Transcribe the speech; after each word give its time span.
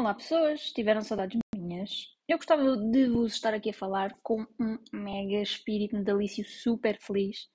Olá 0.00 0.14
pessoas, 0.14 0.72
tiveram 0.72 1.02
saudades 1.02 1.38
minhas? 1.54 2.16
Eu 2.26 2.38
gostava 2.38 2.74
de 2.74 3.06
vos 3.06 3.34
estar 3.34 3.52
aqui 3.52 3.68
a 3.68 3.74
falar 3.74 4.16
com 4.22 4.46
um 4.58 4.78
mega 4.90 5.42
espírito 5.42 5.94
natalício 5.94 6.42
super 6.42 6.98
feliz, 6.98 7.50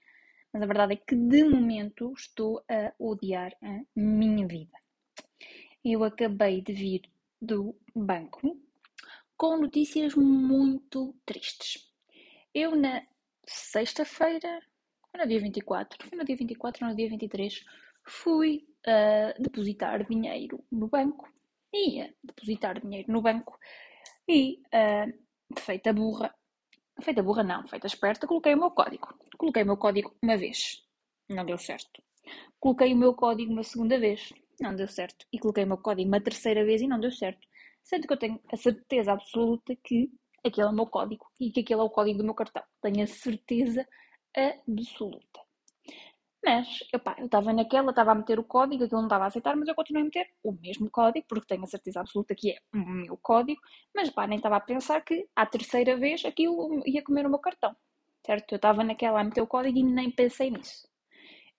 mas 0.53 0.61
a 0.61 0.67
verdade 0.67 0.93
é 0.93 0.95
que 0.95 1.15
de 1.15 1.43
momento 1.43 2.13
estou 2.15 2.63
a 2.69 2.93
odiar 2.99 3.51
a 3.63 3.81
minha 3.95 4.47
vida. 4.47 4.77
Eu 5.83 6.03
acabei 6.03 6.61
de 6.61 6.71
vir 6.71 7.01
do 7.41 7.75
banco 7.95 8.55
com 9.35 9.57
notícias 9.57 10.13
muito 10.13 11.15
tristes. 11.25 11.91
Eu 12.53 12.75
na 12.75 13.01
sexta-feira, 13.47 14.61
no 15.17 15.27
dia 15.27 15.39
24, 15.39 16.07
foi 16.07 16.15
no 16.15 16.23
dia 16.23 16.35
24 16.35 16.85
ou 16.85 16.91
no 16.91 16.95
dia 16.95 17.09
23, 17.09 17.65
fui 18.03 18.67
uh, 18.85 19.41
depositar 19.41 20.07
dinheiro 20.07 20.63
no 20.71 20.87
banco 20.87 21.27
ia 21.75 22.13
depositar 22.23 22.79
dinheiro 22.79 23.11
no 23.11 23.21
banco 23.21 23.57
e, 24.27 24.61
uh, 24.73 25.59
feita 25.59 25.93
burra, 25.93 26.33
feita 27.01 27.21
burra 27.21 27.43
não, 27.43 27.67
feita 27.67 27.87
esperta, 27.87 28.27
coloquei 28.27 28.53
o 28.53 28.59
meu 28.59 28.71
código. 28.71 29.07
Coloquei 29.37 29.63
o 29.63 29.65
meu 29.65 29.77
código 29.77 30.15
uma 30.21 30.37
vez, 30.37 30.83
não 31.29 31.45
deu 31.45 31.57
certo. 31.57 32.01
Coloquei 32.59 32.93
o 32.93 32.97
meu 32.97 33.13
código 33.13 33.51
uma 33.51 33.63
segunda 33.63 33.99
vez, 33.99 34.33
não 34.59 34.75
deu 34.75 34.87
certo. 34.87 35.25
E 35.31 35.39
coloquei 35.39 35.63
o 35.63 35.67
meu 35.67 35.77
código 35.77 36.07
uma 36.07 36.21
terceira 36.21 36.65
vez 36.65 36.81
e 36.81 36.87
não 36.87 36.99
deu 36.99 37.11
certo. 37.11 37.45
Sendo 37.83 38.07
que 38.07 38.13
eu 38.13 38.17
tenho 38.17 38.39
a 38.51 38.57
certeza 38.57 39.11
absoluta 39.11 39.75
que 39.83 40.09
aquele 40.43 40.67
é 40.67 40.69
o 40.69 40.73
meu 40.73 40.87
código 40.87 41.25
e 41.39 41.51
que 41.51 41.59
aquele 41.59 41.81
é 41.81 41.83
o 41.83 41.89
código 41.89 42.17
do 42.17 42.23
meu 42.23 42.33
cartão. 42.33 42.63
Tenho 42.81 43.03
a 43.03 43.07
certeza 43.07 43.87
absoluta. 44.35 45.44
Mas, 46.45 46.67
eu 46.93 46.99
estava 47.25 47.51
naquela, 47.51 47.89
estava 47.89 48.11
a 48.11 48.15
meter 48.15 48.37
o 48.37 48.43
código, 48.43 48.83
aquilo 48.83 49.01
não 49.01 49.07
estava 49.07 49.23
a 49.23 49.27
aceitar, 49.27 49.55
mas 49.55 49.67
eu 49.67 49.73
continuei 49.73 50.03
a 50.03 50.05
meter 50.05 50.29
o 50.43 50.51
mesmo 50.51 50.89
código, 50.91 51.25
porque 51.27 51.47
tenho 51.47 51.63
a 51.63 51.67
certeza 51.67 52.01
absoluta 52.01 52.35
que 52.35 52.51
é 52.51 52.57
o 52.71 52.77
meu 52.77 53.17
código, 53.17 53.59
mas 53.95 54.11
pá, 54.11 54.27
nem 54.27 54.37
estava 54.37 54.57
a 54.57 54.59
pensar 54.59 55.01
que 55.01 55.27
à 55.35 55.43
terceira 55.47 55.97
vez 55.97 56.23
aquilo 56.23 56.83
ia 56.85 57.03
comer 57.03 57.25
o 57.25 57.29
meu 57.31 57.39
cartão, 57.39 57.75
certo? 58.23 58.51
Eu 58.53 58.57
estava 58.57 58.83
naquela 58.83 59.21
a 59.21 59.23
meter 59.23 59.41
o 59.41 59.47
código 59.47 59.75
e 59.79 59.83
nem 59.83 60.11
pensei 60.11 60.51
nisso. 60.51 60.87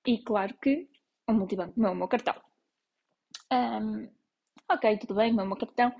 E 0.06 0.22
claro 0.22 0.54
que 0.62 0.88
o 1.28 1.32
multibanco 1.32 1.74
comeu 1.74 1.90
o 1.92 1.96
meu 1.96 2.08
cartão. 2.08 2.36
Um, 3.52 4.08
ok, 4.70 4.98
tudo 4.98 5.16
bem, 5.16 5.30
comeu 5.30 5.46
o 5.46 5.48
meu 5.48 5.56
cartão. 5.56 5.92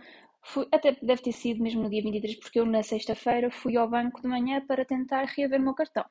Fui, 0.45 0.69
até 0.71 0.93
deve 1.03 1.23
ter 1.23 1.33
sido 1.33 1.61
mesmo 1.61 1.83
no 1.83 1.91
dia 1.91 2.03
23, 2.03 2.39
porque 2.39 2.61
eu 2.61 2.67
na 2.67 2.85
sexta-feira 2.85 3.51
fui 3.51 3.77
ao 3.77 3.89
banco 3.89 4.23
de 4.23 4.29
manhã 4.29 4.65
para 4.65 4.85
tentar 4.85 5.25
reaver 5.25 5.61
o 5.61 5.65
meu 5.65 5.75
cartão 5.75 6.05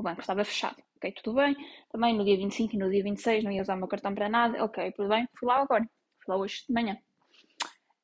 o 0.00 0.02
banco 0.02 0.22
estava 0.22 0.44
fechado. 0.44 0.82
Ok, 1.00 1.12
tudo 1.22 1.36
bem. 1.36 1.56
Também 1.90 2.14
no 2.14 2.24
dia 2.24 2.36
25 2.36 2.74
e 2.74 2.78
no 2.78 2.90
dia 2.90 3.02
26 3.02 3.42
não 3.42 3.50
ia 3.50 3.62
usar 3.62 3.74
o 3.74 3.78
meu 3.78 3.88
cartão 3.88 4.14
para 4.14 4.28
nada. 4.28 4.62
Ok, 4.62 4.92
tudo 4.92 5.08
bem. 5.08 5.26
Fui 5.38 5.48
lá 5.48 5.62
agora. 5.62 5.88
Fui 6.22 6.34
lá 6.34 6.36
hoje 6.36 6.62
de 6.68 6.74
manhã. 6.74 6.98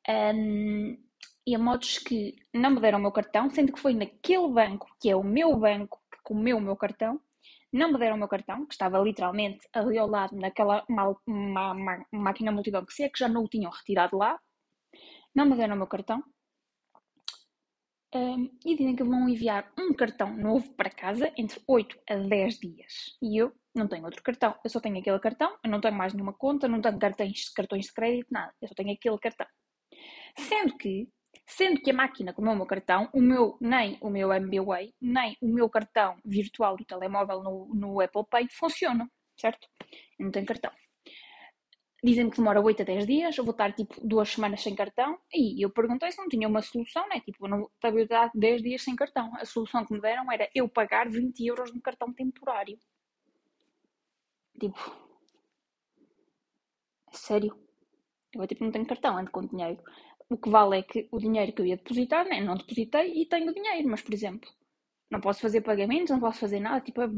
Um, 0.08 0.96
e 1.46 1.54
a 1.54 1.58
modos 1.58 1.98
que 1.98 2.36
não 2.54 2.70
me 2.70 2.80
deram 2.80 2.98
o 2.98 3.02
meu 3.02 3.12
cartão, 3.12 3.50
sendo 3.50 3.72
que 3.72 3.80
foi 3.80 3.92
naquele 3.92 4.48
banco, 4.48 4.86
que 5.00 5.10
é 5.10 5.16
o 5.16 5.22
meu 5.22 5.56
banco, 5.58 6.00
que 6.10 6.18
comeu 6.22 6.56
o 6.56 6.60
meu 6.60 6.76
cartão, 6.76 7.20
não 7.72 7.92
me 7.92 7.98
deram 7.98 8.16
o 8.16 8.18
meu 8.18 8.28
cartão, 8.28 8.64
que 8.66 8.74
estava 8.74 8.98
literalmente 8.98 9.68
ali 9.72 9.98
ao 9.98 10.08
lado 10.08 10.34
naquela 10.36 10.84
uma, 10.88 11.14
uma, 11.26 11.72
uma 11.72 12.06
máquina 12.12 12.50
multibanco, 12.50 12.92
se 12.92 13.04
é 13.04 13.08
que 13.08 13.18
já 13.18 13.28
não 13.28 13.44
o 13.44 13.48
tinham 13.48 13.70
retirado 13.70 14.16
lá, 14.16 14.38
não 15.34 15.44
me 15.46 15.56
deram 15.56 15.74
o 15.74 15.78
meu 15.78 15.86
cartão, 15.86 16.22
um, 18.14 18.50
e 18.64 18.76
dizem 18.76 18.96
que 18.96 19.04
vão 19.04 19.28
enviar 19.28 19.72
um 19.78 19.92
cartão 19.92 20.34
novo 20.36 20.72
para 20.74 20.90
casa 20.90 21.32
entre 21.36 21.60
8 21.66 21.98
a 22.08 22.16
10 22.16 22.58
dias. 22.58 23.16
E 23.22 23.40
eu 23.40 23.52
não 23.74 23.88
tenho 23.88 24.04
outro 24.04 24.22
cartão, 24.22 24.54
eu 24.64 24.70
só 24.70 24.80
tenho 24.80 24.98
aquele 24.98 25.18
cartão, 25.18 25.56
eu 25.62 25.70
não 25.70 25.80
tenho 25.80 25.94
mais 25.94 26.14
nenhuma 26.14 26.32
conta, 26.32 26.68
não 26.68 26.80
tenho 26.80 26.98
cartões, 26.98 27.48
cartões 27.50 27.86
de 27.86 27.92
crédito, 27.92 28.28
nada, 28.30 28.52
eu 28.60 28.68
só 28.68 28.74
tenho 28.74 28.92
aquele 28.92 29.18
cartão. 29.18 29.46
Sendo 30.38 30.76
que, 30.76 31.08
sendo 31.46 31.80
que 31.80 31.90
a 31.90 31.94
máquina 31.94 32.32
com 32.32 32.42
o 32.42 32.56
meu 32.56 32.66
cartão, 32.66 33.10
o 33.12 33.20
meu, 33.20 33.58
nem 33.60 33.98
o 34.00 34.08
meu 34.08 34.32
MBWay, 34.32 34.94
nem 35.00 35.36
o 35.42 35.48
meu 35.48 35.68
cartão 35.68 36.16
virtual 36.24 36.76
do 36.76 36.84
telemóvel 36.84 37.42
no, 37.42 37.74
no 37.74 38.00
Apple 38.00 38.24
Pay 38.30 38.48
funcionam, 38.50 39.08
certo? 39.38 39.68
Eu 40.18 40.24
não 40.24 40.30
tenho 40.32 40.46
cartão 40.46 40.72
dizem 42.06 42.30
que 42.30 42.36
demora 42.36 42.60
8 42.60 42.82
a 42.82 42.84
10 42.84 43.06
dias, 43.06 43.36
vou 43.36 43.50
estar 43.50 43.72
tipo 43.72 43.94
duas 44.06 44.28
semanas 44.28 44.62
sem 44.62 44.74
cartão, 44.76 45.18
e 45.32 45.64
eu 45.64 45.70
perguntei 45.70 46.10
se 46.12 46.18
não 46.18 46.28
tinha 46.28 46.48
uma 46.48 46.62
solução, 46.62 47.06
né? 47.08 47.20
Tipo, 47.20 47.46
eu 47.46 47.50
não 47.50 47.70
estava 47.74 48.00
a 48.00 48.04
dar 48.04 48.30
10 48.34 48.62
dias 48.62 48.82
sem 48.82 48.94
cartão. 48.94 49.30
A 49.36 49.44
solução 49.44 49.84
que 49.84 49.92
me 49.92 50.00
deram 50.00 50.30
era 50.30 50.48
eu 50.54 50.68
pagar 50.68 51.08
20 51.10 51.44
euros 51.44 51.72
no 51.74 51.80
cartão 51.82 52.12
temporário. 52.12 52.78
Tipo, 54.60 54.78
é 57.12 57.16
sério? 57.16 57.58
Eu 58.34 58.46
tipo, 58.46 58.64
não 58.64 58.70
tenho 58.70 58.86
cartão, 58.86 59.18
ando 59.18 59.30
com 59.30 59.44
dinheiro. 59.46 59.82
O 60.28 60.36
que 60.36 60.48
vale 60.48 60.78
é 60.78 60.82
que 60.82 61.08
o 61.10 61.18
dinheiro 61.18 61.52
que 61.52 61.62
eu 61.62 61.66
ia 61.66 61.76
depositar, 61.76 62.24
né? 62.28 62.40
Não 62.40 62.54
depositei 62.56 63.20
e 63.20 63.26
tenho 63.26 63.52
dinheiro, 63.52 63.88
mas 63.88 64.02
por 64.02 64.14
exemplo, 64.14 64.48
não 65.10 65.20
posso 65.20 65.40
fazer 65.40 65.60
pagamentos, 65.62 66.10
não 66.10 66.20
posso 66.20 66.38
fazer 66.40 66.60
nada, 66.60 66.80
tipo, 66.80 67.00
ah, 67.00 67.10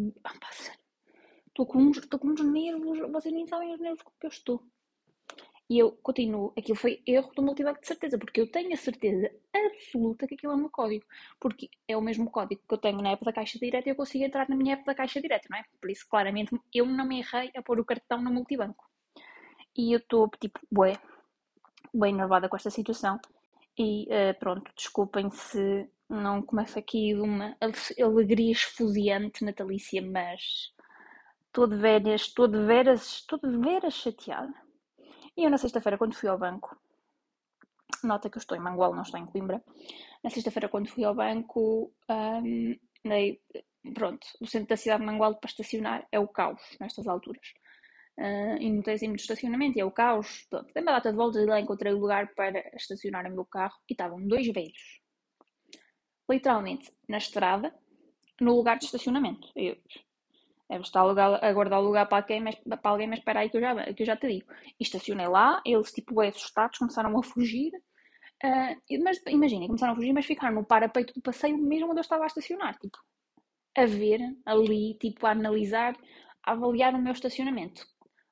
estou 1.49 1.66
com, 1.66 1.78
uns, 1.78 1.99
estou 1.99 2.19
com 2.19 2.28
uns 2.28 2.41
nervos, 2.41 2.99
vocês 3.12 3.34
nem 3.34 3.47
sabem 3.47 3.75
os 3.75 3.81
nervos 3.81 4.03
com 4.03 4.12
que 4.20 4.26
eu 4.26 4.31
estou. 4.31 4.62
E 5.70 5.78
eu 5.78 5.92
continuo, 6.02 6.52
aquilo 6.56 6.78
foi 6.78 7.02
erro 7.06 7.30
do 7.34 7.42
multibanco 7.42 7.80
de 7.80 7.86
certeza, 7.86 8.16
porque 8.18 8.40
eu 8.40 8.50
tenho 8.50 8.72
a 8.72 8.76
certeza 8.76 9.30
absoluta 9.54 10.26
que 10.26 10.34
aquilo 10.34 10.52
é 10.52 10.56
o 10.56 10.58
meu 10.58 10.70
código. 10.70 11.04
Porque 11.38 11.68
é 11.86 11.94
o 11.94 12.00
mesmo 12.00 12.30
código 12.30 12.62
que 12.66 12.74
eu 12.74 12.78
tenho 12.78 13.02
na 13.02 13.10
app 13.10 13.22
da 13.22 13.34
Caixa 13.34 13.58
Direta 13.58 13.86
e 13.86 13.92
eu 13.92 13.96
consigo 13.96 14.24
entrar 14.24 14.48
na 14.48 14.56
minha 14.56 14.74
app 14.74 14.84
da 14.86 14.94
Caixa 14.94 15.20
Direta, 15.20 15.46
não 15.50 15.58
é? 15.58 15.64
Por 15.78 15.90
isso, 15.90 16.06
claramente, 16.08 16.58
eu 16.74 16.86
não 16.86 17.06
me 17.06 17.18
errei 17.18 17.50
a 17.54 17.62
pôr 17.62 17.78
o 17.78 17.84
cartão 17.84 18.22
no 18.22 18.32
multibanco. 18.32 18.82
E 19.76 19.92
eu 19.92 19.98
estou, 19.98 20.30
tipo, 20.40 20.58
bué, 20.72 20.94
bem 21.92 22.14
nervada 22.14 22.48
com 22.48 22.56
esta 22.56 22.70
situação. 22.70 23.20
E 23.78 24.04
uh, 24.04 24.38
pronto, 24.40 24.72
desculpem 24.74 25.30
se 25.30 25.86
não 26.08 26.40
começa 26.40 26.78
aqui 26.78 27.14
uma 27.14 27.54
alegria 28.00 28.52
esfuziante 28.52 29.44
natalícia, 29.44 30.00
mas 30.00 30.72
estou 31.46 31.66
de 31.66 31.76
veras, 31.76 32.22
estou 32.22 32.48
de 32.48 32.64
veras, 32.64 33.06
estou 33.06 33.38
de 33.38 33.58
veras 33.58 33.92
chateada 33.92 34.67
e 35.38 35.44
eu 35.44 35.50
na 35.50 35.56
sexta-feira, 35.56 35.97
quando 35.97 36.16
fui 36.16 36.28
ao 36.28 36.37
banco, 36.37 36.76
nota 38.03 38.28
que 38.28 38.37
eu 38.37 38.41
estou 38.41 38.56
em 38.56 38.60
Mangual, 38.60 38.93
não 38.93 39.03
estou 39.03 39.21
em 39.21 39.26
Coimbra. 39.26 39.62
Na 40.22 40.31
sexta-feira, 40.31 40.69
quando 40.69 40.88
fui 40.88 41.04
ao 41.04 41.15
banco, 41.15 41.94
um, 42.10 42.76
dei, 43.04 43.41
pronto, 43.94 44.26
o 44.41 44.47
centro 44.47 44.69
da 44.69 44.76
cidade 44.76 45.00
de 45.00 45.06
Mangual 45.06 45.37
para 45.37 45.49
estacionar 45.49 46.06
é 46.10 46.19
o 46.19 46.26
caos 46.26 46.60
nestas 46.81 47.06
alturas. 47.06 47.47
Uh, 48.19 48.59
e 48.60 48.69
não 48.69 48.82
assim 48.93 49.06
muito 49.06 49.21
estacionamento, 49.21 49.78
e 49.78 49.81
é 49.81 49.84
o 49.84 49.93
caos. 49.93 50.44
Pronto, 50.50 50.72
dei 50.75 50.82
uma 50.82 50.93
data 50.93 51.12
de 51.12 51.16
voltas 51.16 51.41
e 51.41 51.47
lá 51.47 51.60
encontrei 51.60 51.93
o 51.93 51.99
lugar 51.99 52.34
para 52.34 52.59
estacionar 52.76 53.25
o 53.26 53.31
meu 53.31 53.44
carro 53.44 53.76
e 53.88 53.93
estavam 53.93 54.20
dois 54.26 54.49
velhos, 54.49 55.00
literalmente 56.28 56.93
na 57.09 57.19
estrada, 57.19 57.72
no 58.41 58.56
lugar 58.56 58.76
de 58.76 58.87
estacionamento. 58.87 59.49
Eu, 59.55 59.76
Deve 60.68 60.82
estar 60.82 61.00
a 61.00 61.52
guardar 61.52 61.80
o 61.80 61.84
lugar 61.84 62.06
para 62.06 62.18
alguém, 62.18 62.40
mas, 62.40 62.54
para 62.56 62.90
alguém, 62.90 63.08
mas 63.08 63.20
espera 63.20 63.40
aí 63.40 63.48
que 63.48 63.56
eu, 63.56 63.60
já, 63.60 63.92
que 63.94 64.02
eu 64.02 64.06
já 64.06 64.16
te 64.16 64.28
digo. 64.28 64.46
E 64.78 64.82
estacionei 64.82 65.26
lá, 65.26 65.62
eles, 65.64 65.90
tipo, 65.92 66.20
assustados, 66.20 66.78
começaram 66.78 67.18
a 67.18 67.22
fugir. 67.22 67.72
Uh, 68.44 69.02
mas 69.02 69.20
imaginem, 69.26 69.66
começaram 69.66 69.94
a 69.94 69.96
fugir, 69.96 70.12
mas 70.12 70.26
ficaram 70.26 70.54
no 70.56 70.64
parapeito 70.66 71.12
do 71.14 71.22
passeio 71.22 71.56
mesmo 71.58 71.90
onde 71.90 71.98
eu 71.98 72.02
estava 72.02 72.24
a 72.24 72.26
estacionar. 72.26 72.78
Tipo, 72.78 72.98
a 73.76 73.86
ver 73.86 74.20
ali, 74.44 74.94
tipo, 75.00 75.26
a 75.26 75.30
analisar, 75.30 75.96
a 76.44 76.52
avaliar 76.52 76.94
o 76.94 77.02
meu 77.02 77.12
estacionamento. 77.12 77.86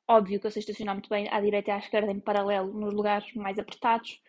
Óbvio 0.09 0.39
que 0.41 0.47
eu 0.47 0.51
sei 0.51 0.61
estacionar 0.61 0.95
muito 0.95 1.09
bem 1.09 1.29
à 1.29 1.41
direita 1.41 1.71
e 1.71 1.73
à 1.73 1.79
esquerda, 1.79 2.13
em 2.13 2.21
paralelo, 2.21 2.73
nos 2.73 2.93
lugares 2.95 3.33
mais 3.35 3.59
apertados. 3.59 4.21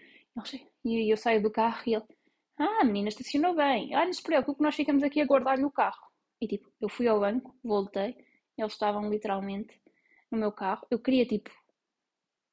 E 0.86 1.12
eu 1.12 1.18
saio 1.18 1.42
do 1.42 1.52
carro 1.52 1.82
e 1.86 1.96
ele, 1.96 2.06
ah, 2.60 2.82
a 2.82 2.84
menina 2.84 3.10
estacionou 3.10 3.56
bem. 3.56 3.94
Ah, 3.94 4.06
não 4.06 4.14
se 4.14 4.24
preocupe, 4.24 4.62
nós 4.64 4.76
ficamos 4.76 5.04
aqui 5.04 5.22
a 5.22 5.26
guardar-lhe 5.26 5.66
o 5.66 5.72
carro. 5.72 6.07
E 6.42 6.48
tipo, 6.48 6.72
eu 6.80 6.90
fui 6.90 7.08
ao 7.08 7.20
banco, 7.20 7.58
voltei, 7.64 8.16
eles 8.58 8.74
estavam 8.74 9.10
literalmente 9.10 9.82
no 10.32 10.38
meu 10.38 10.52
carro. 10.52 10.86
Eu 10.90 11.00
queria 11.00 11.26
tipo 11.26 11.50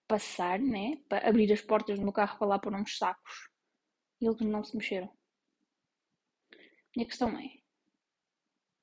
passar, 0.08 0.58
né? 0.58 0.96
Para 1.08 1.28
abrir 1.28 1.52
as 1.52 1.60
portas 1.60 1.98
do 1.98 2.02
meu 2.04 2.12
carro 2.12 2.38
para 2.38 2.46
lá 2.46 2.58
pôr 2.58 2.74
uns 2.74 2.96
sacos. 2.96 3.50
E 4.20 4.26
eles 4.26 4.40
não 4.40 4.64
se 4.64 4.76
mexeram. 4.76 5.10
Minha 6.96 7.06
questão 7.06 7.28
é: 7.38 7.50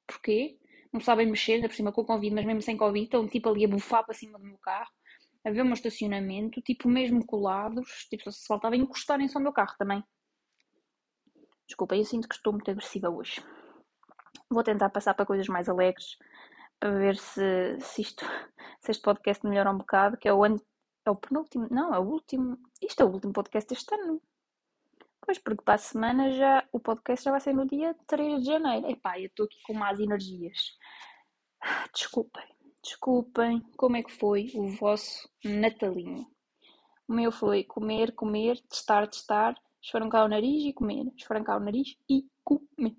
porquê? 0.08 0.60
Não 0.94 1.00
sabem 1.00 1.25
mexer, 1.25 1.54
ainda 1.54 1.70
por 1.70 1.75
cima 1.75 1.92
com 1.92 2.02
o 2.02 2.06
Covid, 2.06 2.36
mas 2.36 2.46
mesmo 2.46 2.62
sem 2.62 2.75
Covid, 2.75 3.06
estão 3.06 3.28
tipo 3.28 3.50
ali 3.50 3.64
a 3.66 3.68
bufar 3.68 4.06
para 4.06 4.14
cima 4.14 4.38
do 4.38 4.46
meu 4.46 4.58
carro, 4.58 4.92
a 5.46 5.52
ver 5.52 5.62
o 5.62 5.66
meu 5.66 5.74
estacionamento, 5.74 6.62
tipo 6.62 6.90
mesmo 6.90 7.25
colados, 7.25 8.08
tipo 8.10 8.24
só 8.25 8.31
se 8.31 8.46
faltava 8.46 8.75
encostarem-se 8.75 9.36
ao 9.38 9.42
meu 9.42 9.54
carro 9.54 9.74
também. 9.78 10.04
Desculpa, 11.66 11.96
eu 11.96 12.04
sinto 12.04 12.28
que 12.28 12.36
estou 12.36 12.52
muito 12.52 12.70
agressiva 12.70 13.10
hoje. 13.10 13.42
Vou 14.51 14.63
tentar 14.63 14.89
passar 14.89 15.13
para 15.13 15.25
coisas 15.25 15.48
mais 15.48 15.69
alegres 15.69 16.18
para 16.77 16.92
ver 16.92 17.15
se, 17.15 17.80
se, 17.80 18.01
isto, 18.01 18.25
se 18.81 18.92
este 18.92 19.01
podcast 19.01 19.45
melhora 19.45 19.71
um 19.71 19.77
bocado, 19.77 20.18
que 20.18 20.27
é 20.27 20.33
o 20.33 20.44
ano. 20.44 20.62
É 21.06 21.09
o 21.09 21.15
penúltimo. 21.15 21.68
Não, 21.71 21.94
é 21.94 22.00
o 22.00 22.03
último. 22.03 22.59
Isto 22.81 23.01
é 23.01 23.06
o 23.06 23.09
último 23.09 23.31
podcast 23.33 23.69
deste 23.69 23.95
ano. 23.95 24.21
Pois, 25.21 25.39
porque 25.39 25.63
para 25.63 25.75
a 25.75 25.77
semana 25.77 26.31
já 26.31 26.68
o 26.71 26.80
podcast 26.80 27.24
já 27.24 27.31
vai 27.31 27.39
ser 27.39 27.53
no 27.53 27.65
dia 27.65 27.95
3 28.07 28.42
de 28.42 28.48
janeiro. 28.48 28.89
Epá, 28.89 29.19
eu 29.19 29.27
estou 29.27 29.45
aqui 29.45 29.57
com 29.65 29.74
más 29.74 30.00
energias. 30.00 30.77
Desculpem, 31.94 32.44
desculpem 32.83 33.62
como 33.77 33.98
é 33.98 34.03
que 34.03 34.12
foi 34.12 34.51
o 34.56 34.68
vosso 34.68 35.30
Natalinho. 35.45 36.27
O 37.07 37.13
meu 37.13 37.31
foi 37.31 37.63
comer, 37.63 38.13
comer, 38.13 38.59
testar, 38.62 39.07
testar, 39.07 39.56
esfrancar 39.81 40.25
o 40.25 40.27
nariz 40.27 40.65
e 40.65 40.74
comer, 40.74 41.06
esfrancar 41.15 41.57
o 41.57 41.63
nariz 41.63 41.95
e 42.09 42.25
comer. 42.44 42.95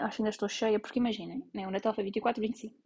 Acho 0.00 0.16
que 0.16 0.22
ainda 0.22 0.30
estou 0.30 0.48
cheia, 0.48 0.80
porque 0.80 0.98
imaginem, 0.98 1.42
né? 1.54 1.66
o 1.66 1.70
Natal 1.70 1.94
foi 1.94 2.04
24 2.04 2.42
e 2.42 2.46
25. 2.46 2.76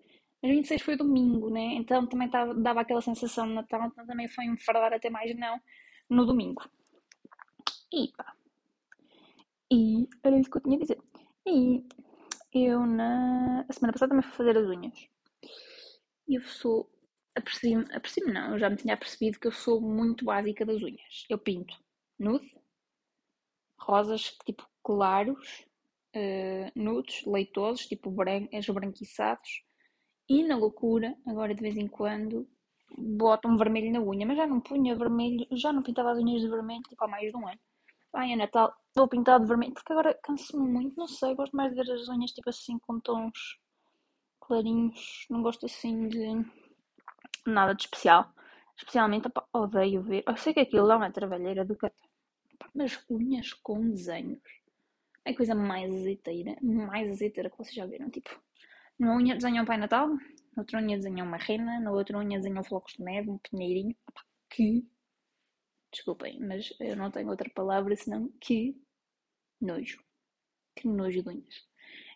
Mas 0.43 0.53
26 0.53 0.83
foi 0.83 0.97
domingo, 0.97 1.50
né? 1.50 1.75
Então 1.75 2.06
também 2.06 2.29
tava, 2.31 2.55
dava 2.55 2.81
aquela 2.81 3.00
sensação 3.00 3.47
de 3.47 3.55
Natal, 3.55 3.87
então 3.87 4.06
também 4.06 4.29
foi 4.29 4.49
um 4.49 4.56
fardar 4.59 4.93
até 4.93 5.11
mais 5.11 5.35
não 5.37 5.61
no 6.09 6.25
domingo. 6.27 6.62
E 7.93 8.03
pá. 8.17 8.27
E 9.71 10.06
era 10.23 10.39
isso 10.39 10.50
que 10.50 10.59
eu 10.59 10.62
tinha 10.62 10.77
a 10.77 10.81
dizer. 10.81 10.99
E 11.47 11.85
eu 12.53 12.81
na 12.87 13.65
a 13.69 13.73
semana 13.73 13.93
passada 13.95 14.11
também 14.11 14.25
fui 14.29 14.37
fazer 14.39 14.56
as 14.59 14.67
unhas. 14.67 14.99
E 16.29 16.37
eu 16.37 16.43
sou. 16.43 16.89
Apercebi-me, 17.35 17.85
apercebi 17.93 18.33
não, 18.33 18.53
eu 18.53 18.59
já 18.59 18.71
me 18.71 18.77
tinha 18.77 18.97
percebido 18.97 19.39
que 19.41 19.47
eu 19.49 19.53
sou 19.53 19.81
muito 19.81 20.25
básica 20.25 20.65
das 20.65 20.81
unhas. 20.83 21.25
Eu 21.29 21.39
pinto 21.39 21.75
nude, 22.19 22.53
rosas 23.79 24.37
tipo 24.45 24.69
claros, 24.83 25.65
uh, 26.17 26.73
nudes, 26.75 27.25
leitosos, 27.27 27.87
tipo 27.87 28.11
bran 28.11 28.47
esbranquiçados. 28.53 29.63
E 30.29 30.43
na 30.45 30.57
loucura, 30.57 31.15
agora 31.27 31.55
de 31.55 31.63
vez 31.63 31.77
em 31.77 31.89
quando, 31.89 32.47
boto 32.97 33.49
um 33.49 33.57
vermelho 33.57 33.93
na 33.93 34.01
unha, 34.01 34.27
mas 34.27 34.37
já 34.37 34.47
não 34.47 34.61
punha 34.61 34.95
vermelho, 34.95 35.47
já 35.53 35.73
não 35.73 35.83
pintava 35.83 36.13
as 36.13 36.19
unhas 36.19 36.43
de 36.43 36.49
vermelho 36.49 36.83
tipo 36.83 37.03
há 37.05 37.09
mais 37.09 37.31
de 37.31 37.37
um 37.37 37.47
ano. 37.47 37.59
Ai, 38.15 38.33
é 38.33 38.37
Natal, 38.37 38.75
vou 38.95 39.09
pintar 39.09 39.41
de 39.41 39.47
vermelho, 39.47 39.75
porque 39.75 39.93
agora 39.93 40.19
canso-me 40.23 40.69
muito, 40.69 40.97
não 40.97 41.07
sei, 41.07 41.35
gosto 41.35 41.57
mais 41.57 41.71
de 41.71 41.83
ver 41.83 41.91
as 41.93 42.09
unhas 42.09 42.33
tipo 42.33 42.49
assim 42.51 42.79
com 42.79 43.01
tons 43.01 43.59
clarinhos, 44.41 45.27
não 45.31 45.43
gosto 45.43 45.67
assim 45.67 46.09
de 46.09 46.45
nada 47.47 47.75
de 47.75 47.83
especial. 47.83 48.33
Especialmente, 48.77 49.27
opa, 49.27 49.47
odeio 49.53 50.03
ver. 50.03 50.23
Eu 50.27 50.37
sei 50.37 50.55
que 50.55 50.61
aquilo 50.61 50.91
é 50.91 50.97
uma 50.97 51.11
trabalheira 51.11 51.65
do 51.65 51.77
catão. 51.77 52.09
Mas 52.75 53.05
unhas 53.11 53.53
com 53.53 53.91
desenhos 53.91 54.58
a 55.29 55.37
coisa 55.37 55.55
mais 55.55 55.93
azeiteira, 55.93 56.57
mais 56.63 57.11
azeiteira 57.11 57.51
que 57.51 57.59
vocês 57.59 57.75
já 57.75 57.87
viram. 57.87 58.11
Tipo, 58.11 58.31
numa 58.99 59.17
unha 59.17 59.35
desenham 59.35 59.63
um 59.63 59.67
Pai 59.67 59.77
Natal, 59.77 60.09
na 60.09 60.63
outra 60.63 60.79
unha 60.79 60.97
desenham 60.97 61.27
uma 61.27 61.37
rena, 61.37 61.81
na 61.81 61.93
outra 61.93 62.19
unha 62.19 62.39
desenham 62.39 62.65
flocos 62.65 62.95
de 62.95 63.05
neve, 63.05 63.31
um 63.31 63.39
pinheirinho. 63.39 63.95
Opa, 64.09 64.23
que. 64.51 64.87
Desculpem, 65.93 66.39
mas 66.41 66.73
eu 66.81 66.97
não 66.97 67.11
tenho 67.11 67.29
outra 67.31 67.49
palavra 67.51 67.97
senão 67.97 68.31
que 68.41 68.77
nojo. 69.61 70.03
Que 70.77 70.87
nojo 70.87 71.23
de 71.23 71.29
unhas. 71.29 71.67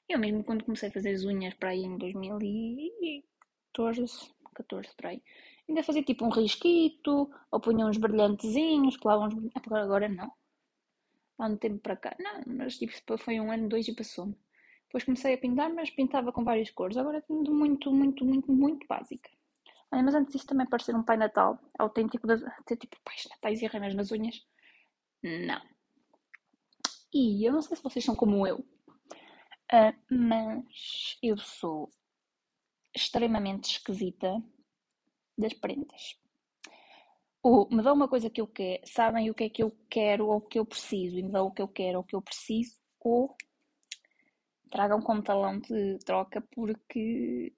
Eu 0.08 0.18
mesmo 0.18 0.44
quando 0.44 0.64
comecei 0.64 0.88
a 0.88 0.92
fazer 0.92 1.14
as 1.14 1.24
unhas 1.24 1.54
para 1.54 1.70
aí 1.70 1.84
em 1.84 1.96
2014, 1.96 4.32
14 4.54 4.94
para 4.96 5.10
aí, 5.10 5.22
ainda 5.68 5.82
fazia 5.82 6.02
tipo 6.02 6.24
um 6.24 6.30
risquito, 6.30 7.30
ou 7.50 7.60
punha 7.60 7.86
uns 7.86 7.96
brilhantezinhos, 7.96 8.96
claro, 8.96 9.22
uns... 9.22 9.34
agora 9.72 10.08
não. 10.08 10.30
Há 11.38 11.46
um 11.46 11.56
tempo 11.56 11.78
para 11.78 11.96
cá. 11.96 12.16
Não, 12.18 12.42
mas 12.46 12.78
tipo, 12.78 12.92
foi 13.18 13.40
um 13.40 13.50
ano, 13.50 13.68
dois 13.68 13.88
e 13.88 13.94
passou-me. 13.94 14.36
Depois 14.84 15.04
comecei 15.04 15.34
a 15.34 15.38
pintar, 15.38 15.72
mas 15.72 15.90
pintava 15.90 16.32
com 16.32 16.44
várias 16.44 16.70
cores. 16.70 16.96
Agora 16.96 17.18
é 17.18 17.32
muito, 17.32 17.92
muito, 17.92 18.24
muito, 18.24 18.52
muito 18.52 18.86
básica. 18.86 19.30
Olha, 19.90 20.02
mas 20.02 20.14
antes 20.14 20.32
disso 20.32 20.46
também 20.46 20.66
parecer 20.66 20.94
um 20.94 21.02
Pai 21.02 21.16
Natal 21.16 21.58
autêntico, 21.78 22.26
de 22.26 22.42
ter 22.66 22.76
tipo 22.76 22.96
pais 23.04 23.26
natais 23.30 23.60
e 23.62 23.66
renas 23.66 23.94
nas 23.94 24.10
unhas. 24.10 24.42
Não. 25.22 25.60
E 27.12 27.46
eu 27.46 27.52
não 27.52 27.62
sei 27.62 27.76
se 27.76 27.82
vocês 27.82 28.04
são 28.04 28.14
como 28.14 28.46
eu, 28.46 28.58
uh, 28.58 29.94
mas 30.10 31.18
eu 31.22 31.36
sou 31.36 31.90
extremamente 32.94 33.70
esquisita 33.70 34.42
das 35.36 35.52
prendas. 35.52 36.18
Ou 37.42 37.68
me 37.70 37.82
dão 37.82 37.94
uma 37.94 38.08
coisa 38.08 38.30
que 38.30 38.40
eu 38.40 38.46
quero, 38.46 38.82
sabem 38.86 39.30
o 39.30 39.34
que 39.34 39.44
é 39.44 39.48
que 39.48 39.62
eu 39.62 39.76
quero 39.90 40.28
ou 40.28 40.36
o 40.36 40.40
que 40.40 40.58
eu 40.58 40.64
preciso, 40.64 41.18
e 41.18 41.22
me 41.22 41.30
dão 41.30 41.46
o 41.46 41.50
que 41.50 41.60
eu 41.62 41.68
quero 41.68 41.98
ou 41.98 42.04
o 42.04 42.06
que 42.06 42.14
eu 42.14 42.22
preciso, 42.22 42.76
ou 43.00 43.36
tragam 44.70 45.02
como 45.02 45.22
talão 45.22 45.58
de 45.58 45.98
troca, 46.04 46.40
porque 46.52 47.52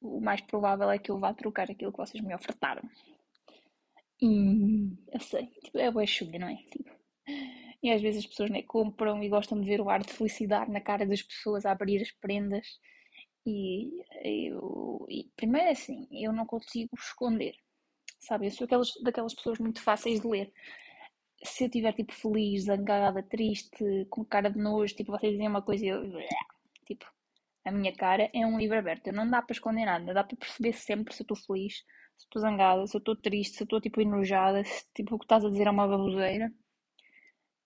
o 0.00 0.20
mais 0.20 0.40
provável 0.40 0.90
é 0.90 0.98
que 0.98 1.10
eu 1.10 1.18
vá 1.18 1.32
trocar 1.32 1.70
aquilo 1.70 1.92
que 1.92 1.98
vocês 1.98 2.22
me 2.24 2.34
ofertaram. 2.34 2.82
E 4.20 4.96
eu 5.12 5.20
sei, 5.20 5.46
tipo, 5.62 5.78
é 5.78 5.90
boa 5.90 6.06
chulha, 6.06 6.38
não 6.38 6.48
é? 6.48 6.56
Tipo, 6.56 6.90
e 7.82 7.90
às 7.90 8.00
vezes 8.00 8.24
as 8.24 8.30
pessoas 8.30 8.50
né, 8.50 8.62
compram 8.62 9.22
e 9.22 9.28
gostam 9.28 9.60
de 9.60 9.66
ver 9.66 9.80
o 9.80 9.90
ar 9.90 10.02
de 10.02 10.12
felicidade 10.12 10.70
na 10.70 10.80
cara 10.80 11.04
das 11.04 11.22
pessoas 11.22 11.66
a 11.66 11.72
abrir 11.72 12.00
as 12.00 12.12
prendas. 12.12 12.78
E 13.44 13.90
eu. 14.24 15.04
E, 15.08 15.28
primeiro 15.36 15.68
é 15.68 15.72
assim, 15.72 16.06
eu 16.12 16.32
não 16.32 16.46
consigo 16.46 16.90
esconder. 16.96 17.54
Sabe? 18.22 18.46
Eu 18.46 18.50
sou 18.52 18.66
aquelas, 18.66 18.92
daquelas 19.02 19.34
pessoas 19.34 19.58
muito 19.58 19.82
fáceis 19.82 20.20
de 20.20 20.28
ler. 20.28 20.52
Se 21.44 21.64
eu 21.64 21.66
estiver 21.66 21.92
tipo 21.92 22.14
feliz, 22.14 22.64
zangada, 22.64 23.20
triste, 23.22 24.06
com 24.08 24.24
cara 24.24 24.48
de 24.48 24.58
nojo, 24.58 24.94
tipo, 24.94 25.10
vocês 25.10 25.32
dizem 25.32 25.48
uma 25.48 25.60
coisa 25.60 25.84
e 25.84 25.88
eu. 25.88 26.02
Tipo, 26.86 27.04
a 27.64 27.72
minha 27.72 27.92
cara 27.92 28.30
é 28.32 28.46
um 28.46 28.58
livro 28.58 28.78
aberto. 28.78 29.10
Não 29.12 29.28
dá 29.28 29.42
para 29.42 29.54
esconder 29.54 29.86
nada. 29.86 30.14
Dá 30.14 30.22
para 30.22 30.36
perceber 30.36 30.72
sempre 30.72 31.12
se 31.14 31.22
eu 31.22 31.24
estou 31.24 31.36
feliz, 31.36 31.78
se 32.16 32.24
estou 32.26 32.40
zangada, 32.40 32.86
se 32.86 32.96
eu 32.96 33.00
estou 33.00 33.16
triste, 33.16 33.56
se 33.56 33.62
eu 33.62 33.64
estou 33.64 33.80
tipo 33.80 34.00
enojada, 34.00 34.64
se 34.64 34.86
tipo 34.94 35.16
o 35.16 35.18
que 35.18 35.24
estás 35.24 35.44
a 35.44 35.50
dizer 35.50 35.66
é 35.66 35.70
uma 35.70 35.88
baboseira. 35.88 36.52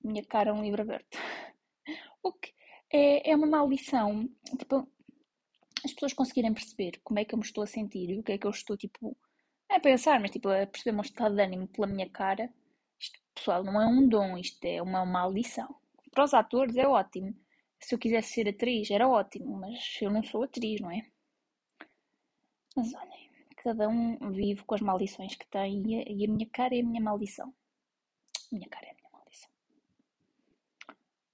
Minha 0.03 0.25
cara 0.25 0.51
é 0.51 0.53
um 0.53 0.63
livro 0.63 0.83
aberto. 0.83 1.19
O 2.23 2.33
que 2.33 2.53
é, 2.91 3.31
é 3.31 3.37
uma 3.37 3.47
maldição. 3.47 4.29
Tipo, 4.59 4.89
as 5.85 5.93
pessoas 5.93 6.13
conseguirem 6.13 6.53
perceber 6.53 7.01
como 7.05 7.21
é 7.21 7.25
que 7.25 7.35
eu 7.35 7.39
me 7.39 7.45
estou 7.45 7.63
a 7.63 7.67
sentir 7.67 8.11
e 8.11 8.19
o 8.19 8.23
que 8.23 8.33
é 8.33 8.39
que 8.39 8.47
eu 8.47 8.51
estou 8.51 8.77
tipo 8.77 9.17
a 9.77 9.81
pensar, 9.81 10.21
mas 10.21 10.31
tipo 10.31 10.49
a 10.49 10.67
perceber 10.67 10.91
o 10.91 10.95
meu 10.95 11.03
estado 11.03 11.35
de 11.35 11.43
ânimo 11.43 11.69
pela 11.69 11.87
minha 11.87 12.09
cara. 12.09 12.53
Isto, 12.99 13.19
pessoal, 13.35 13.65
não 13.65 13.81
é 13.81 13.87
um 13.87 14.09
dom, 14.09 14.37
isto 14.37 14.65
é 14.65 14.83
uma 14.83 15.05
maldição. 15.05 15.75
Para 16.11 16.25
os 16.25 16.35
atores 16.35 16.77
é 16.77 16.87
ótimo 16.87 17.35
se 17.81 17.95
eu 17.95 17.99
quisesse 17.99 18.33
ser 18.33 18.49
atriz, 18.49 18.91
era 18.91 19.09
ótimo, 19.09 19.59
mas 19.59 19.99
eu 20.01 20.11
não 20.11 20.23
sou 20.23 20.43
atriz, 20.43 20.81
não 20.81 20.91
é? 20.91 21.07
Mas 22.75 22.93
olhem, 22.95 23.31
cada 23.57 23.89
um 23.89 24.33
vive 24.33 24.65
com 24.65 24.75
as 24.75 24.81
maldições 24.81 25.35
que 25.35 25.47
tem 25.47 25.83
e 25.87 25.95
a, 25.95 26.05
e 26.11 26.25
a 26.25 26.29
minha 26.29 26.49
cara 26.51 26.75
é 26.75 26.81
a 26.81 26.85
minha 26.85 27.01
maldição. 27.01 27.55
A 28.53 28.55
minha 28.55 28.69
cara 28.69 28.87
é 28.87 28.91
a 28.91 28.95
minha 28.95 29.11
maldição. 29.13 29.51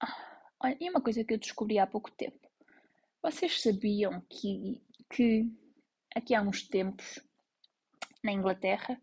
Ah, 0.00 0.50
olha, 0.60 0.76
e 0.80 0.90
uma 0.90 1.00
coisa 1.00 1.24
que 1.24 1.34
eu 1.34 1.38
descobri 1.38 1.78
há 1.78 1.86
pouco 1.86 2.10
tempo. 2.10 2.48
Vocês 3.22 3.62
sabiam 3.62 4.20
que, 4.28 4.80
que 5.10 5.46
aqui 6.14 6.34
há 6.34 6.42
uns 6.42 6.66
tempos, 6.68 7.20
na 8.22 8.32
Inglaterra, 8.32 9.00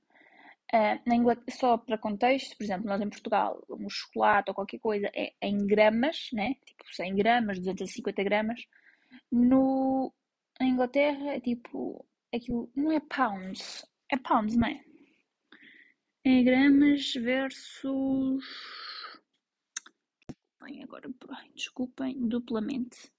Uh, 0.72 1.16
Inglaterra, 1.16 1.46
só 1.50 1.78
para 1.80 1.98
contexto, 1.98 2.56
por 2.56 2.64
exemplo, 2.64 2.86
nós 2.86 3.02
em 3.02 3.10
Portugal, 3.10 3.60
um 3.72 3.90
chocolate 3.90 4.52
ou 4.52 4.56
qualquer 4.56 4.78
coisa 4.80 5.10
é 5.16 5.34
em 5.42 5.66
gramas, 5.66 6.30
né? 6.32 6.54
tipo 6.64 6.84
100 6.94 7.16
gramas, 7.16 7.58
250 7.58 8.24
gramas. 8.24 8.62
No, 9.32 10.14
na 10.60 10.68
Inglaterra 10.68 11.34
é 11.34 11.40
tipo, 11.40 12.06
aquilo 12.32 12.72
não 12.76 12.92
é 12.92 13.00
pounds, 13.00 13.84
é 14.12 14.18
pounds, 14.18 14.56
não 14.56 14.68
é? 14.68 14.84
É 16.24 16.44
gramas 16.44 17.14
versus. 17.16 18.46
Bem, 20.62 20.84
agora, 20.84 21.10
desculpem, 21.56 22.28
duplamente. 22.28 23.12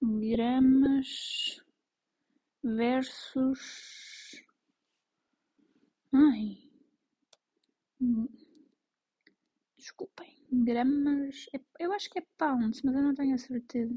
Gramas 0.00 1.60
versus. 2.62 4.15
Ai, 6.22 6.48
Desculpem, 9.78 10.34
gramas. 10.52 11.46
É, 11.54 11.58
eu 11.78 11.90
acho 11.94 12.10
que 12.10 12.18
é 12.18 12.26
pounds, 12.36 12.82
mas 12.82 12.94
eu 12.94 13.02
não 13.02 13.14
tenho 13.14 13.34
a 13.34 13.38
certeza. 13.38 13.96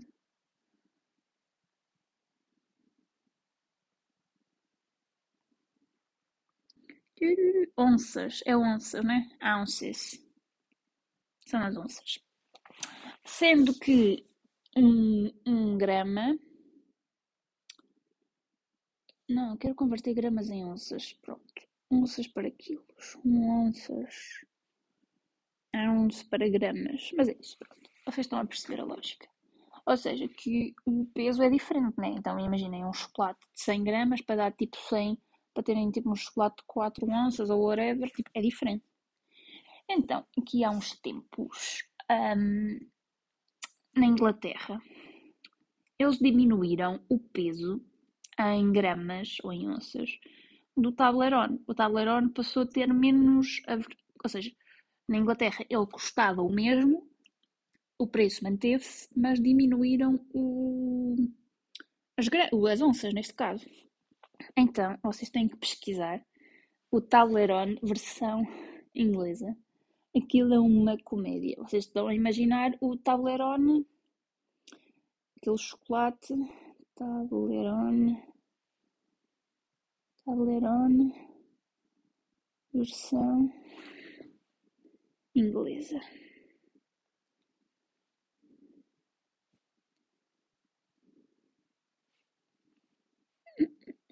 Onças, 7.78 8.42
é 8.46 8.56
onça, 8.58 9.02
né? 9.04 9.30
Ounces. 9.42 10.20
São 11.46 11.62
as 11.62 11.76
onças. 11.76 12.20
Sendo 13.26 13.74
que 13.80 14.26
um, 14.76 15.32
um 15.46 15.78
grama. 15.78 16.38
Não, 19.30 19.56
quero 19.56 19.74
converter 19.76 20.14
gramas 20.14 20.50
em 20.50 20.66
onças. 20.66 21.14
Pronto 21.22 21.69
onças 21.92 22.28
para 22.28 22.52
quilos, 22.52 23.18
um 23.26 23.68
onças 23.68 24.46
onça 25.76 26.26
para 26.30 26.48
gramas. 26.50 27.12
Mas 27.16 27.30
é 27.30 27.36
isso, 27.40 27.58
pronto. 27.58 27.90
Vocês 28.06 28.26
estão 28.26 28.40
a 28.40 28.46
perceber 28.46 28.82
a 28.82 28.86
lógica. 28.86 29.28
Ou 29.86 29.98
seja, 29.98 30.28
que 30.28 30.74
o 30.86 31.06
peso 31.14 31.42
é 31.42 31.50
diferente, 31.50 31.98
né? 31.98 32.10
Então 32.10 32.40
imaginem 32.40 32.86
um 32.86 32.94
chocolate 32.94 33.40
de 33.54 33.62
100 33.62 33.84
gramas 33.84 34.22
para 34.22 34.36
dar 34.36 34.52
tipo 34.54 34.78
100, 34.78 35.18
para 35.54 35.64
terem 35.64 35.90
tipo 35.92 36.12
um 36.12 36.16
chocolate 36.16 36.58
de 36.58 36.64
4 36.68 37.08
onças 37.10 37.50
ou 37.50 37.66
whatever, 37.66 38.10
tipo, 38.12 38.30
é 38.34 38.42
diferente. 38.42 38.84
Então, 39.90 40.24
aqui 40.38 40.64
há 40.64 40.70
uns 40.70 40.96
tempos, 41.00 41.84
um, 42.12 42.80
na 43.96 44.06
Inglaterra, 44.06 44.80
eles 45.98 46.20
diminuíram 46.20 47.04
o 47.10 47.20
peso 47.20 47.84
em 48.40 48.72
gramas 48.72 49.38
ou 49.44 49.52
em 49.52 49.68
onças 49.68 50.20
do 50.82 50.92
Tablerone. 50.92 51.62
O 51.68 51.74
Tablerone 51.74 52.30
passou 52.30 52.64
a 52.64 52.68
ter 52.68 52.88
menos. 52.94 53.62
Ou 54.24 54.30
seja, 54.30 54.52
na 55.08 55.18
Inglaterra 55.18 55.66
ele 55.70 55.86
custava 55.88 56.42
o 56.42 56.52
mesmo, 56.52 57.08
o 57.98 58.08
preço 58.08 58.44
manteve-se, 58.44 59.10
mas 59.16 59.42
diminuíram 59.42 60.26
o, 60.34 61.16
as, 62.18 62.28
as 62.72 62.82
onças, 62.82 63.14
neste 63.14 63.34
caso. 63.34 63.66
Então, 64.56 64.98
vocês 65.04 65.30
têm 65.30 65.48
que 65.48 65.58
pesquisar 65.58 66.24
o 66.92 67.02
Tablerone 67.02 67.80
versão 67.84 68.46
inglesa. 68.96 69.56
Aquilo 70.16 70.54
é 70.54 70.60
uma 70.60 70.98
comédia. 70.98 71.56
Vocês 71.58 71.86
estão 71.86 72.08
a 72.08 72.16
imaginar 72.16 72.76
o 72.82 72.98
Tablerone, 72.98 73.86
aquele 75.38 75.58
chocolate, 75.58 76.34
Tablerone, 76.96 78.22
Tablerone, 80.30 81.12
versão 82.72 83.52
inglesa. 85.34 86.00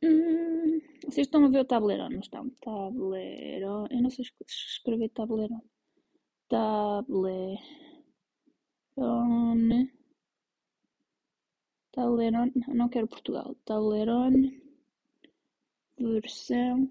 Hum, 0.01 0.79
vocês 1.03 1.27
estão 1.27 1.45
a 1.45 1.49
ver 1.49 1.59
o 1.61 1.65
Tablerone, 1.65 2.15
não 2.15 2.21
estão? 2.21 2.49
Tablerone. 2.61 3.89
Eu 3.95 4.01
não 4.01 4.09
sei 4.09 4.25
escrever 4.47 5.09
Tablerone. 5.09 5.61
Tablerone. 6.49 7.51
Tablerone. 11.91 12.53
Não, 12.69 12.89
quero 12.89 13.07
Portugal. 13.07 13.55
Tablerone. 13.65 14.66
Versão 15.99 16.89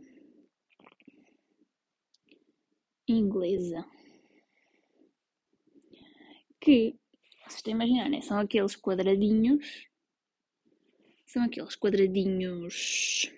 inglesa. 3.09 3.85
Que, 6.61 6.97
vocês 7.43 7.57
estão 7.57 7.73
a 7.73 7.77
imaginar, 7.77 8.11
né? 8.11 8.21
São 8.21 8.39
aqueles 8.39 8.75
quadradinhos. 8.75 9.87
São 11.27 11.45
aqueles 11.45 11.77
quadradinhos. 11.77 13.31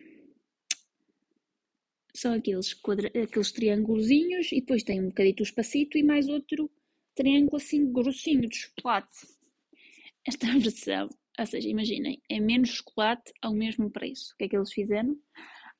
São 2.14 2.32
aqueles, 2.32 2.74
quadra, 2.74 3.08
aqueles 3.08 3.52
triângulozinhos 3.52 4.50
e 4.50 4.60
depois 4.60 4.82
tem 4.82 5.00
um 5.00 5.08
bocadito 5.08 5.42
espacito 5.42 5.96
e 5.96 6.02
mais 6.02 6.28
outro 6.28 6.70
triângulo 7.14 7.56
assim 7.56 7.92
grossinho 7.92 8.48
de 8.48 8.56
chocolate. 8.56 9.26
Esta 10.26 10.46
versão, 10.58 11.08
ou 11.38 11.46
seja, 11.46 11.68
imaginem, 11.68 12.20
é 12.28 12.40
menos 12.40 12.70
chocolate 12.70 13.32
ao 13.40 13.54
mesmo 13.54 13.90
preço. 13.90 14.32
O 14.32 14.36
que 14.36 14.44
é 14.44 14.48
que 14.48 14.56
eles 14.56 14.72
fizeram? 14.72 15.16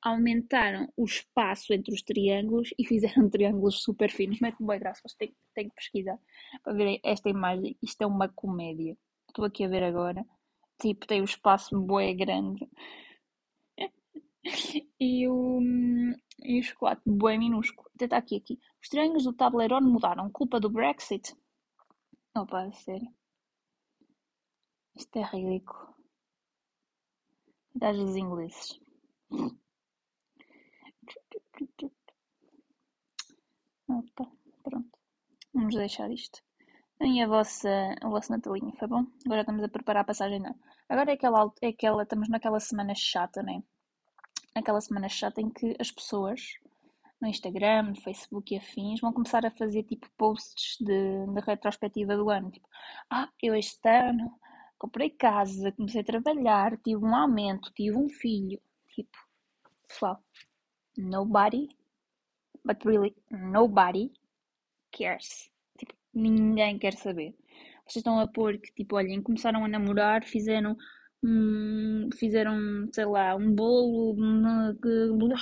Aumentaram 0.01 0.91
o 0.95 1.05
espaço 1.05 1.73
entre 1.73 1.93
os 1.93 2.01
triângulos 2.01 2.69
e 2.77 2.85
fizeram 2.85 3.29
triângulos 3.29 3.81
super 3.83 4.09
finos. 4.11 4.39
Mete-me 4.39 4.67
bem 4.67 4.79
graça, 4.79 5.01
mas 5.03 5.13
tenho, 5.15 5.33
tenho 5.53 5.69
que 5.69 5.75
pesquisar 5.75 6.19
para 6.63 6.73
ver 6.73 6.99
esta 7.03 7.29
imagem. 7.29 7.77
Isto 7.81 8.01
é 8.03 8.07
uma 8.07 8.29
comédia. 8.29 8.97
Estou 9.27 9.45
aqui 9.45 9.63
a 9.63 9.67
ver 9.67 9.83
agora. 9.83 10.25
Tipo, 10.81 11.05
tem 11.05 11.21
o 11.21 11.25
espaço 11.25 11.79
bué 11.79 12.13
grande. 12.13 12.67
e 14.99 15.27
o, 15.27 15.59
e 16.43 16.59
o 16.59 16.63
chocolate 16.63 17.01
bué 17.05 17.37
minúsculo. 17.37 17.89
Até 17.95 18.05
está 18.05 18.17
aqui, 18.17 18.37
aqui. 18.37 18.59
Os 18.81 18.89
triângulos 18.89 19.23
do 19.25 19.33
Tablerone 19.33 19.91
mudaram. 19.91 20.31
Culpa 20.31 20.59
do 20.59 20.69
Brexit? 20.69 21.35
Opa, 22.35 22.71
sério. 22.71 23.07
Isto 24.95 25.19
é 25.19 25.23
ridículo. 25.23 25.95
Das 27.75 27.97
ingleses. 27.97 28.79
Opa, 33.87 34.31
pronto. 34.63 34.97
Vamos 35.53 35.75
deixar 35.75 36.11
isto. 36.11 36.39
E 37.01 37.21
a 37.21 37.27
vossa, 37.27 37.95
vossa 38.03 38.33
Natalinha, 38.33 38.73
foi 38.77 38.87
bom? 38.87 39.05
Agora 39.25 39.41
estamos 39.41 39.63
a 39.63 39.69
preparar 39.69 40.01
a 40.01 40.05
passagem. 40.05 40.41
Agora 40.87 41.11
é 41.11 41.13
aquela, 41.13 41.51
é 41.61 41.67
aquela, 41.67 42.03
estamos 42.03 42.29
naquela 42.29 42.59
semana 42.59 42.93
chata, 42.95 43.41
né? 43.41 43.63
Aquela 44.53 44.81
semana 44.81 45.07
chata 45.07 45.41
em 45.41 45.49
que 45.49 45.75
as 45.79 45.91
pessoas 45.91 46.41
no 47.21 47.27
Instagram, 47.27 47.83
no 47.83 48.01
Facebook 48.01 48.53
e 48.53 48.57
afins 48.57 49.01
vão 49.01 49.13
começar 49.13 49.45
a 49.45 49.51
fazer 49.51 49.83
tipo 49.83 50.09
posts 50.17 50.77
de, 50.79 51.25
de 51.27 51.41
retrospectiva 51.41 52.15
do 52.15 52.29
ano. 52.29 52.51
Tipo, 52.51 52.67
ah, 53.09 53.29
eu 53.41 53.55
este 53.55 53.89
ano 53.89 54.31
comprei 54.77 55.09
casa, 55.09 55.71
comecei 55.73 56.01
a 56.01 56.05
trabalhar, 56.05 56.77
tive 56.77 57.03
um 57.03 57.15
aumento, 57.15 57.71
tive 57.73 57.97
um 57.97 58.09
filho. 58.09 58.61
Tipo, 58.93 59.17
pessoal, 59.87 60.23
nobody, 60.99 61.69
but 62.63 62.83
really 62.85 63.15
nobody 63.31 64.11
cares. 64.91 65.49
Tipo, 65.77 65.93
ninguém 66.13 66.77
quer 66.77 66.93
saber. 66.93 67.35
Vocês 67.85 67.97
estão 67.97 68.19
a 68.19 68.27
pôr 68.27 68.59
que, 68.59 68.71
tipo, 68.73 68.95
olhem, 68.95 69.21
começaram 69.21 69.65
a 69.65 69.67
namorar, 69.67 70.23
fizeram 70.23 70.77
um, 71.23 72.09
fizeram, 72.15 72.89
sei 72.93 73.05
lá, 73.05 73.35
um 73.35 73.53
bolo, 73.53 74.13
uma, 74.13 74.75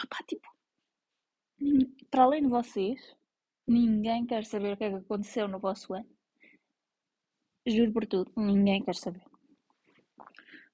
pá, 0.09 0.23
tipo, 0.27 0.47
para 2.09 2.23
além 2.23 2.43
de 2.43 2.49
vocês, 2.49 3.15
ninguém 3.67 4.25
quer 4.25 4.45
saber 4.45 4.73
o 4.73 4.77
que 4.77 4.83
é 4.85 4.89
que 4.89 4.95
aconteceu 4.95 5.47
no 5.47 5.59
vosso 5.59 5.93
ano. 5.93 6.09
Juro 7.65 7.91
por 7.91 8.05
tudo, 8.05 8.31
ninguém 8.37 8.83
quer 8.83 8.95
saber. 8.95 9.23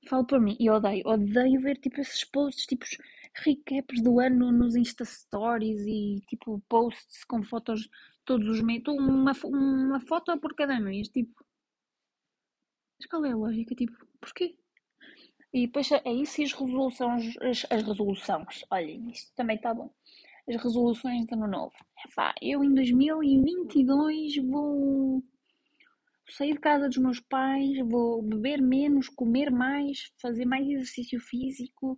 Falo 0.07 0.25
por 0.25 0.39
mim 0.39 0.55
e 0.59 0.69
odeio, 0.69 1.07
odeio 1.07 1.61
ver 1.61 1.77
tipo 1.77 1.99
esses 2.01 2.23
posts, 2.25 2.65
tipo 2.65 2.85
recaps 3.35 4.01
do 4.01 4.19
ano 4.19 4.51
nos 4.51 4.75
Insta 4.75 5.05
Stories 5.05 5.81
e 5.85 6.21
tipo 6.27 6.61
posts 6.69 7.23
com 7.25 7.43
fotos 7.43 7.89
todos 8.25 8.47
os 8.47 8.61
meses, 8.61 8.83
uma, 8.87 9.33
uma 9.45 9.99
foto 9.99 10.37
por 10.39 10.55
cada 10.55 10.79
mês, 10.79 11.09
tipo. 11.09 11.45
Mas 12.99 13.07
qual 13.09 13.25
é 13.25 13.31
a 13.31 13.35
lógica? 13.35 13.75
Tipo, 13.75 13.93
porquê? 14.19 14.55
E 15.53 15.67
depois 15.67 15.91
é 15.91 16.11
isso 16.11 16.41
e 16.41 16.45
as 16.45 16.53
resoluções, 16.53 17.37
as, 17.37 17.65
as 17.69 17.83
resoluções, 17.83 18.63
olhem, 18.71 19.11
isto 19.11 19.31
também 19.35 19.55
está 19.55 19.73
bom. 19.73 19.93
As 20.47 20.61
resoluções 20.61 21.25
de 21.25 21.33
ano 21.33 21.47
novo. 21.47 21.75
Epá, 22.05 22.33
eu 22.41 22.63
em 22.63 22.73
2022 22.73 24.37
vou 24.37 25.23
sair 26.27 26.53
de 26.53 26.59
casa 26.59 26.87
dos 26.87 26.97
meus 26.97 27.19
pais, 27.19 27.77
vou 27.87 28.21
beber 28.21 28.61
menos, 28.61 29.09
comer 29.09 29.51
mais, 29.51 30.11
fazer 30.19 30.45
mais 30.45 30.67
exercício 30.67 31.19
físico. 31.19 31.97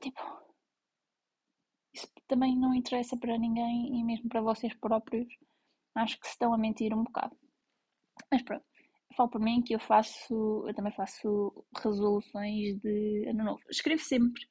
Tipo, 0.00 0.41
isso 1.92 2.08
também 2.26 2.56
não 2.56 2.74
interessa 2.74 3.16
para 3.16 3.38
ninguém 3.38 3.98
e 3.98 4.04
mesmo 4.04 4.28
para 4.28 4.40
vocês 4.40 4.74
próprios. 4.74 5.28
Acho 5.94 6.18
que 6.18 6.26
se 6.26 6.32
estão 6.32 6.54
a 6.54 6.58
mentir 6.58 6.94
um 6.94 7.04
bocado. 7.04 7.36
Mas 8.30 8.42
pronto, 8.42 8.64
falo 9.16 9.30
por 9.30 9.40
mim 9.40 9.62
que 9.62 9.74
eu 9.74 9.80
faço, 9.80 10.64
eu 10.66 10.74
também 10.74 10.92
faço 10.92 11.64
resoluções 11.76 12.78
de 12.80 13.28
ano 13.28 13.44
novo. 13.44 13.62
Escrevo 13.70 14.02
sempre 14.02 14.42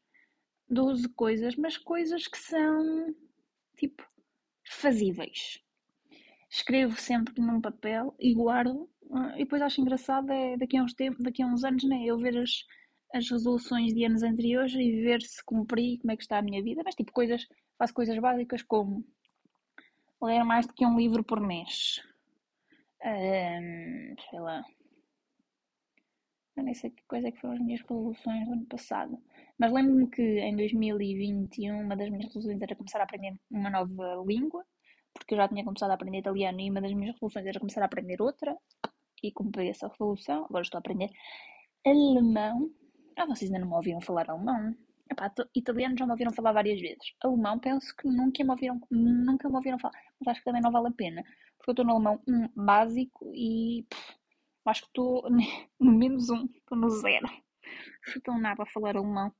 12 0.69 1.09
coisas, 1.09 1.55
mas 1.55 1.77
coisas 1.77 2.27
que 2.27 2.37
são 2.37 3.15
tipo 3.77 4.03
fazíveis. 4.65 5.59
Escrevo 6.49 6.95
sempre 6.99 7.41
num 7.41 7.61
papel 7.61 8.15
e 8.19 8.33
guardo. 8.33 8.89
Ah, 9.11 9.33
e 9.35 9.39
depois 9.39 9.61
acho 9.61 9.81
engraçado 9.81 10.31
é 10.31 10.57
daqui 10.57 10.77
a 10.77 10.83
uns, 10.83 10.93
tempos, 10.93 11.23
daqui 11.23 11.41
a 11.41 11.47
uns 11.47 11.63
anos, 11.63 11.83
né, 11.83 12.03
eu 12.05 12.17
ver 12.17 12.37
as, 12.37 12.65
as 13.13 13.29
resoluções 13.29 13.93
de 13.93 14.05
anos 14.05 14.23
anteriores 14.23 14.73
e 14.73 15.01
ver 15.01 15.21
se 15.21 15.43
cumpri, 15.43 15.97
como 15.99 16.11
é 16.11 16.17
que 16.17 16.23
está 16.23 16.37
a 16.37 16.41
minha 16.41 16.63
vida. 16.63 16.81
Mas 16.83 16.95
tipo, 16.95 17.11
coisas, 17.11 17.47
faço 17.77 17.93
coisas 17.93 18.17
básicas 18.19 18.61
como 18.63 19.05
ler 20.21 20.43
mais 20.43 20.67
do 20.67 20.73
que 20.73 20.85
um 20.85 20.97
livro 20.97 21.23
por 21.23 21.39
mês. 21.39 22.01
Um, 23.03 24.15
sei 24.29 24.39
lá. 24.39 24.63
Nem 26.57 26.73
sei 26.75 26.91
que 26.91 27.03
coisa 27.07 27.27
é 27.27 27.31
que 27.31 27.39
foram 27.39 27.55
as 27.55 27.59
minhas 27.59 27.81
resoluções 27.81 28.45
do 28.45 28.53
ano 28.53 28.65
passado. 28.65 29.17
Mas 29.57 29.71
lembro-me 29.71 30.09
que 30.09 30.21
em 30.21 30.55
2021 30.55 31.81
uma 31.81 31.95
das 31.95 32.09
minhas 32.09 32.25
resoluções 32.25 32.61
era 32.61 32.75
começar 32.75 32.99
a 32.99 33.03
aprender 33.03 33.35
uma 33.49 33.69
nova 33.69 34.23
língua, 34.27 34.63
porque 35.13 35.33
eu 35.33 35.37
já 35.37 35.47
tinha 35.47 35.63
começado 35.63 35.91
a 35.91 35.93
aprender 35.95 36.19
italiano 36.19 36.59
e 36.59 36.69
uma 36.69 36.81
das 36.81 36.93
minhas 36.93 37.15
resoluções 37.15 37.45
era 37.45 37.59
começar 37.59 37.81
a 37.81 37.85
aprender 37.85 38.21
outra, 38.21 38.55
e 39.23 39.31
cumpri 39.31 39.69
essa 39.69 39.87
resolução. 39.87 40.45
Agora 40.45 40.63
estou 40.63 40.77
a 40.77 40.79
aprender 40.79 41.09
alemão, 41.85 42.69
ah, 43.21 43.25
vocês 43.25 43.51
ainda 43.51 43.59
não 43.59 43.67
me 43.69 43.75
ouviram 43.75 44.01
falar 44.01 44.29
alemão? 44.29 44.75
Epá, 45.09 45.31
italiano 45.55 45.95
já 45.97 46.05
me 46.05 46.11
ouviram 46.11 46.33
falar 46.33 46.53
várias 46.53 46.79
vezes. 46.79 47.13
Alemão, 47.21 47.59
penso 47.59 47.95
que 47.95 48.07
nunca 48.07 48.43
me 48.43 48.49
ouviram, 48.49 48.81
nunca 48.89 49.49
me 49.49 49.55
ouviram 49.55 49.77
falar. 49.79 49.93
Mas 50.19 50.29
acho 50.29 50.39
que 50.39 50.45
também 50.45 50.61
não 50.61 50.71
vale 50.71 50.87
a 50.87 50.91
pena. 50.91 51.23
Porque 51.57 51.69
eu 51.69 51.73
estou 51.73 51.85
no 51.85 51.91
alemão 51.91 52.21
um 52.27 52.47
básico 52.55 53.31
e 53.35 53.85
pff, 53.89 54.15
acho 54.65 54.81
que 54.81 54.87
estou 54.87 55.23
no 55.79 55.91
menos 55.91 56.29
um, 56.29 56.45
estou 56.45 56.77
no 56.77 56.89
zero. 56.89 57.27
Se 58.05 58.17
estou 58.17 58.37
nada 58.39 58.63
a 58.63 58.65
falar 58.65 58.95
alemão. 58.97 59.33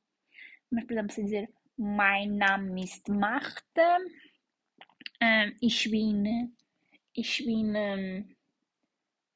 Mas, 0.72 0.86
por 0.86 0.94
exemplo, 0.94 1.14
se 1.14 1.24
dizer 1.24 1.50
Mein 1.78 2.38
Name 2.38 2.84
ist 2.84 3.10
Marta, 3.10 3.98
um, 5.24 5.56
ich 5.62 5.90
bin, 5.90 6.54
ich 7.16 7.44
bin 7.46 7.76
um, 7.76 8.26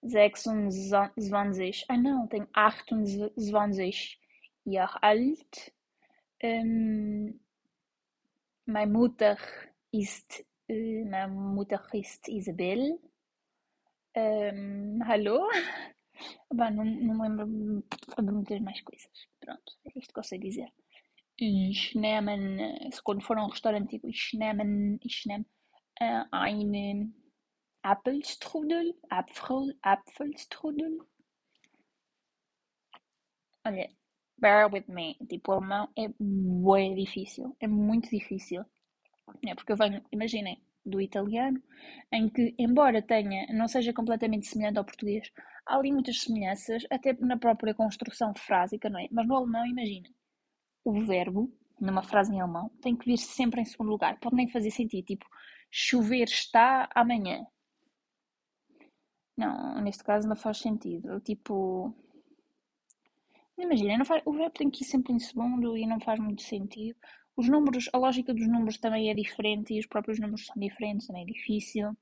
26, 0.04 1.86
ah 1.90 1.98
não, 1.98 2.28
tenho 2.28 2.48
28 2.54 4.25
Jahre 4.66 5.02
alt. 5.02 5.74
Ähm, 6.40 7.40
My 8.66 8.86
Mutter 8.86 9.38
ist, 9.92 10.44
äh, 10.68 11.04
my 11.04 11.28
Mutter 11.28 11.82
ist 11.94 12.28
Isabel. 12.28 13.00
Um, 14.16 15.02
hallo? 15.06 15.48
Bah, 16.50 16.72
não, 16.72 16.86
não 16.86 17.22
lembro 17.22 17.84
de 18.44 18.60
mais 18.60 18.82
coisas. 18.82 19.28
Pronto, 19.40 19.74
é 19.86 20.00
isto 20.00 20.14
que 20.14 20.20
eu 20.20 20.24
sei 20.24 20.40
dizer. 20.40 20.72
Ich 21.38 21.94
nehmen, 21.96 22.90
quando 23.04 23.22
for 23.22 23.38
a 23.38 23.44
um 23.44 23.50
restaurante, 23.50 23.90
digo 23.90 24.08
ich 24.08 24.34
nehme 24.34 24.98
uh, 26.02 26.26
eine 26.32 27.14
Apfelstrudel, 27.82 28.96
Apfel, 29.10 29.78
Apfelstrudel. 29.82 31.00
Olha, 33.66 33.90
bear 34.38 34.72
with 34.72 34.86
me. 34.88 35.16
Tipo, 35.28 35.52
o 35.52 35.56
alemão 35.56 35.90
é 35.98 36.08
bem 36.20 36.96
difícil. 36.96 37.56
É 37.60 37.68
muito 37.68 38.10
difícil. 38.10 38.64
É 39.46 39.56
porque 39.56 39.72
eu 39.72 39.78
venho, 39.78 40.04
imaginem, 40.12 40.62
do 40.86 41.02
italiano, 41.02 41.62
em 42.12 42.30
que, 42.30 42.54
embora 42.60 43.02
tenha, 43.02 43.48
não 43.54 43.68
seja 43.68 43.92
completamente 43.92 44.48
semelhante 44.48 44.78
ao 44.78 44.86
português, 44.86 45.32
há 45.66 45.76
ali 45.78 45.92
muitas 45.92 46.22
semelhanças, 46.22 46.84
até 46.92 47.14
na 47.14 47.38
própria 47.38 47.74
construção 47.74 48.34
frásica, 48.36 48.90
não 48.90 49.00
é? 49.00 49.08
Mas 49.12 49.28
no 49.28 49.36
alemão, 49.36 49.66
imagina, 49.66 50.08
o 50.84 51.02
verbo, 51.06 51.52
numa 51.80 52.04
frase 52.04 52.34
em 52.34 52.40
alemão, 52.40 52.70
tem 52.82 52.96
que 52.96 53.06
vir 53.06 53.18
sempre 53.18 53.62
em 53.62 53.66
segundo 53.66 53.90
lugar. 53.90 54.20
Pode 54.20 54.36
nem 54.36 54.48
fazer 54.50 54.72
sentido, 54.72 55.06
tipo, 55.06 55.26
chover 55.72 56.26
está 56.26 56.88
amanhã. 56.94 57.46
Não, 59.38 59.82
neste 59.82 60.04
caso 60.04 60.28
não 60.28 60.36
faz 60.36 60.60
sentido. 60.60 61.20
Tipo, 61.20 61.94
Imagina, 63.58 64.04
faz, 64.04 64.22
o 64.26 64.34
verbo 64.34 64.52
tem 64.52 64.70
que 64.70 64.84
ir 64.84 64.88
sempre 64.88 65.14
em 65.14 65.20
segundo 65.20 65.78
e 65.78 65.88
não 65.88 66.00
faz 66.00 66.20
muito 66.20 66.42
sentido. 66.42 66.98
Os 67.38 67.48
números, 67.48 67.90
a 67.94 67.98
lógica 67.98 68.34
dos 68.34 68.48
números 68.48 68.78
também 68.78 69.10
é 69.10 69.14
diferente 69.14 69.74
e 69.74 69.80
os 69.80 69.86
próprios 69.86 70.20
números 70.20 70.46
são 70.46 70.56
diferentes, 70.58 71.08
também 71.08 71.24
é 71.24 71.26
difícil. 71.26 71.96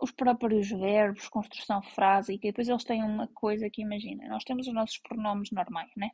Os 0.00 0.10
próprios 0.10 0.68
verbos, 0.68 1.28
construção 1.28 1.82
frásica, 1.82 2.46
e 2.46 2.50
depois 2.50 2.68
eles 2.68 2.84
têm 2.84 3.02
uma 3.02 3.28
coisa 3.28 3.70
que 3.70 3.82
imagina, 3.82 4.28
nós 4.28 4.44
temos 4.44 4.66
os 4.66 4.74
nossos 4.74 4.98
pronomes 4.98 5.50
normais, 5.50 5.90
né? 5.96 6.10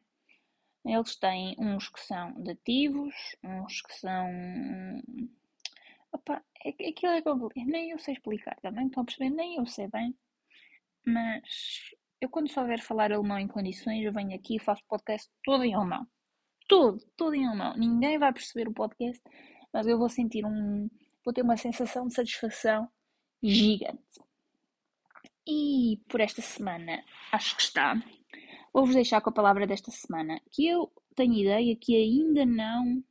Eles 0.84 1.16
têm 1.16 1.54
uns 1.58 1.88
que 1.88 2.00
são 2.00 2.32
dativos, 2.42 3.14
uns 3.42 3.82
que 3.82 3.94
são. 3.94 4.28
Opa, 6.12 6.42
é, 6.64 6.70
aquilo 6.70 7.12
é 7.12 7.22
complicado. 7.22 7.66
Nem 7.66 7.90
eu 7.90 7.98
sei 7.98 8.14
explicar 8.14 8.56
também, 8.60 8.86
estão 8.86 9.02
a 9.02 9.06
perceber? 9.06 9.30
Nem 9.30 9.56
eu 9.56 9.66
sei 9.66 9.86
bem. 9.88 10.14
Mas 11.06 11.94
eu, 12.22 12.28
quando 12.28 12.48
souber 12.48 12.80
falar 12.80 13.12
alemão 13.12 13.36
em 13.36 13.48
condições, 13.48 14.04
eu 14.04 14.12
venho 14.12 14.32
aqui 14.36 14.54
e 14.54 14.60
faço 14.60 14.80
podcast 14.86 15.28
todo 15.42 15.64
em 15.64 15.74
alemão. 15.74 16.06
Todo, 16.68 17.04
todo 17.16 17.34
em 17.34 17.44
alemão. 17.44 17.76
Ninguém 17.76 18.16
vai 18.16 18.32
perceber 18.32 18.68
o 18.68 18.72
podcast, 18.72 19.20
mas 19.72 19.88
eu 19.88 19.98
vou 19.98 20.08
sentir 20.08 20.46
um. 20.46 20.88
Vou 21.24 21.34
ter 21.34 21.42
uma 21.42 21.56
sensação 21.56 22.06
de 22.06 22.14
satisfação 22.14 22.88
gigante. 23.42 24.20
E 25.44 26.00
por 26.08 26.20
esta 26.20 26.40
semana, 26.40 27.02
acho 27.32 27.56
que 27.56 27.62
está. 27.62 28.00
Vou-vos 28.72 28.94
deixar 28.94 29.20
com 29.20 29.30
a 29.30 29.34
palavra 29.34 29.66
desta 29.66 29.90
semana, 29.90 30.40
que 30.52 30.64
eu 30.64 30.92
tenho 31.16 31.34
ideia 31.34 31.74
que 31.74 31.96
ainda 31.96 32.46
não. 32.46 33.02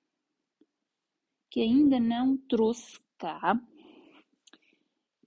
que 1.49 1.59
ainda 1.59 1.99
não 1.99 2.37
trouxe 2.47 2.97
cá 3.17 3.59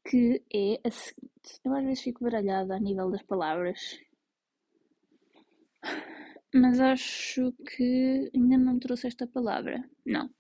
que 0.05 0.43
é 0.53 0.81
a 0.87 0.91
seguinte. 0.91 1.61
Eu 1.65 1.75
às 1.75 1.85
vezes 1.85 2.03
fico 2.03 2.25
baralhada 2.25 2.75
a 2.77 2.81
nível 2.81 3.11
das 3.11 3.23
palavras, 3.23 3.99
mas 6.55 6.79
acho 6.81 7.53
que 7.53 8.31
ainda 8.35 8.57
não 8.59 8.79
trouxe 8.79 9.07
esta 9.07 9.27
palavra. 9.27 9.89
Não. 10.05 10.31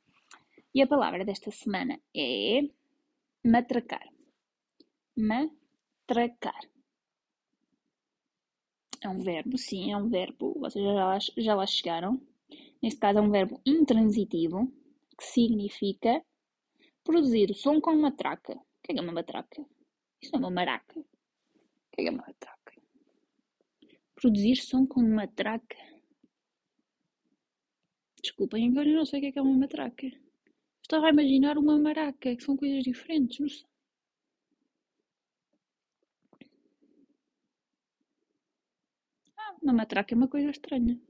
E 0.74 0.82
a 0.82 0.86
palavra 0.86 1.24
desta 1.24 1.50
semana 1.50 1.98
é 2.14 2.62
matracar. 3.44 4.08
Matracar. 5.16 6.60
É 9.02 9.08
um 9.08 9.18
verbo, 9.18 9.58
sim, 9.58 9.92
é 9.92 9.96
um 9.96 10.08
verbo. 10.08 10.58
Vocês 10.58 10.84
já 10.84 10.92
lá, 10.92 11.18
já 11.18 11.54
lá 11.54 11.66
chegaram. 11.66 12.20
Neste 12.82 12.98
caso 13.00 13.18
é 13.18 13.22
um 13.22 13.30
verbo 13.30 13.60
intransitivo 13.64 14.72
que 15.16 15.24
significa 15.24 16.24
produzir 17.04 17.50
o 17.50 17.54
som 17.54 17.80
com 17.80 17.92
uma 17.92 18.10
traca. 18.10 18.54
O 18.54 18.60
que 18.84 18.92
é, 18.92 19.00
uma 19.00 19.12
matraca? 19.12 19.64
Isso 20.20 20.36
é 20.36 20.38
uma 20.38 20.50
maraca. 20.50 21.02
Que 21.92 22.02
é, 22.02 22.10
uma 22.10 22.22
matraca? 22.26 22.74
Produzir 24.14 24.56
som 24.56 24.86
com 24.86 25.02
matraca. 25.02 25.76
Desculpem, 28.22 28.68
agora 28.68 28.88
eu 28.88 28.96
não 28.96 29.06
sei 29.06 29.18
o 29.18 29.22
que 29.22 29.28
é, 29.28 29.32
que 29.32 29.38
é 29.38 29.42
uma 29.42 29.58
matraca. 29.58 30.06
Estava 30.82 31.06
a 31.06 31.10
imaginar 31.10 31.56
uma 31.56 31.78
maraca, 31.78 32.36
que 32.36 32.44
são 32.44 32.56
coisas 32.56 32.84
diferentes, 32.84 33.38
não 33.38 33.48
sei. 33.48 33.66
Ah, 39.36 39.56
uma 39.62 39.72
matraca 39.72 40.14
é 40.14 40.16
uma 40.16 40.28
coisa 40.28 40.50
estranha. 40.50 41.00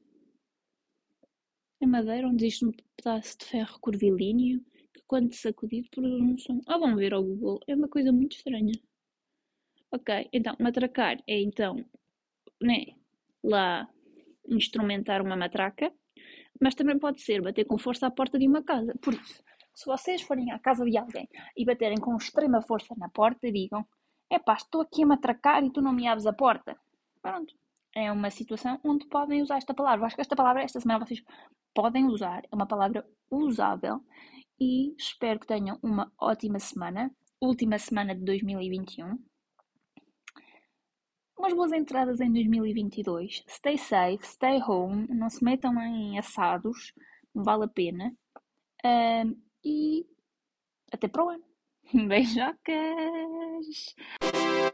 É 1.80 1.86
madeira 1.86 2.28
onde 2.28 2.46
existe 2.46 2.64
um 2.64 2.72
pedaço 2.96 3.38
de 3.38 3.46
ferro 3.46 3.78
curvilíneo 3.80 4.64
quando 5.14 5.32
sacudido 5.32 5.88
produz 5.90 6.20
um 6.20 6.36
som. 6.36 6.60
Ah, 6.66 6.76
vão 6.76 6.96
ver 6.96 7.14
ao 7.14 7.22
Google, 7.22 7.60
é 7.68 7.74
uma 7.76 7.86
coisa 7.86 8.10
muito 8.10 8.34
estranha. 8.34 8.72
Ok, 9.92 10.28
então, 10.32 10.56
matracar 10.58 11.18
é 11.24 11.40
então, 11.40 11.84
né, 12.60 12.96
lá 13.40 13.88
instrumentar 14.48 15.22
uma 15.22 15.36
matraca, 15.36 15.92
mas 16.60 16.74
também 16.74 16.98
pode 16.98 17.20
ser 17.22 17.40
bater 17.40 17.64
com 17.64 17.78
força 17.78 18.08
à 18.08 18.10
porta 18.10 18.40
de 18.40 18.48
uma 18.48 18.60
casa. 18.64 18.92
Por 19.00 19.14
isso, 19.14 19.40
se 19.72 19.86
vocês 19.86 20.20
forem 20.20 20.50
à 20.50 20.58
casa 20.58 20.84
de 20.84 20.98
alguém 20.98 21.28
e 21.56 21.64
baterem 21.64 21.98
com 21.98 22.16
extrema 22.16 22.60
força 22.60 22.92
na 22.96 23.08
porta, 23.08 23.52
digam: 23.52 23.86
é 24.28 24.40
pá, 24.40 24.54
estou 24.54 24.80
aqui 24.80 25.04
a 25.04 25.06
matracar 25.06 25.62
e 25.62 25.70
tu 25.70 25.80
não 25.80 25.92
me 25.92 26.08
abres 26.08 26.26
a 26.26 26.32
porta. 26.32 26.76
Pronto. 27.22 27.54
É 27.94 28.10
uma 28.10 28.30
situação 28.32 28.80
onde 28.82 29.06
podem 29.06 29.42
usar 29.42 29.58
esta 29.58 29.72
palavra. 29.72 30.06
Acho 30.06 30.16
que 30.16 30.22
esta 30.22 30.34
palavra, 30.34 30.64
esta 30.64 30.80
semana, 30.80 31.06
vocês 31.06 31.22
podem 31.72 32.06
usar. 32.06 32.42
É 32.50 32.54
uma 32.56 32.66
palavra 32.66 33.06
usável 33.30 34.00
e 34.58 34.94
espero 34.96 35.40
que 35.40 35.46
tenham 35.46 35.78
uma 35.82 36.12
ótima 36.18 36.58
semana, 36.58 37.14
última 37.40 37.78
semana 37.78 38.14
de 38.14 38.24
2021. 38.24 39.18
Umas 41.38 41.52
boas 41.52 41.72
entradas 41.72 42.20
em 42.20 42.32
2022. 42.32 43.44
Stay 43.48 43.76
safe, 43.76 44.24
stay 44.26 44.62
home, 44.62 45.06
não 45.08 45.28
se 45.28 45.44
metam 45.44 45.80
em 45.82 46.18
assados, 46.18 46.92
não 47.34 47.42
vale 47.42 47.64
a 47.64 47.68
pena. 47.68 48.14
Um, 48.84 49.40
e 49.64 50.06
até 50.92 51.08
para 51.08 51.24
o 51.24 51.28
ano. 51.28 51.44
Beijocas! 52.08 53.94